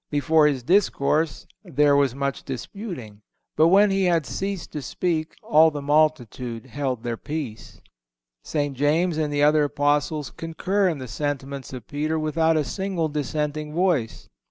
[0.09, 3.21] Before his discourse "there was much disputing."
[3.55, 7.71] But when he had ceased to speak "all the multitude held their peace."(164)
[8.41, 8.75] St.
[8.75, 13.75] James and the other Apostles concur in the sentiments of Peter without a single dissenting
[13.75, 14.27] voice.